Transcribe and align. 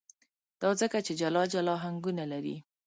دا 0.61 0.69
ځکه 0.81 0.97
چې 1.05 1.13
جلا 1.19 1.43
جلا 1.53 1.73
آهنګونه 1.79 2.23
لري. 2.31 2.55